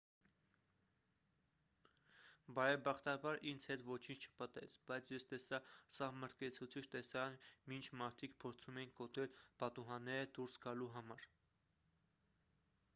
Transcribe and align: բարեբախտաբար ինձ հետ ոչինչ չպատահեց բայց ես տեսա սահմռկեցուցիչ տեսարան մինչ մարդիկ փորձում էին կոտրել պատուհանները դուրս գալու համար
բարեբախտաբար 2.59 3.37
ինձ 3.51 3.67
հետ 3.71 3.83
ոչինչ 3.89 4.17
չպատահեց 4.29 4.77
բայց 4.87 5.11
ես 5.15 5.27
տեսա 5.33 5.59
սահմռկեցուցիչ 5.99 6.83
տեսարան 6.95 7.37
մինչ 7.75 7.85
մարդիկ 8.01 8.35
փորձում 8.45 8.81
էին 8.85 8.95
կոտրել 9.03 9.39
պատուհանները 9.65 10.33
դուրս 10.41 10.59
գալու 10.67 10.89
համար 10.97 11.29